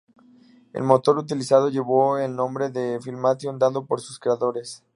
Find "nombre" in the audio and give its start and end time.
2.35-2.71